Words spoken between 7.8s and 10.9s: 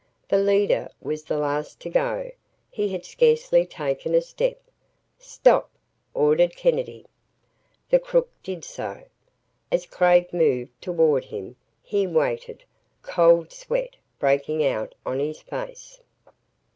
The crook did so. As Craig moved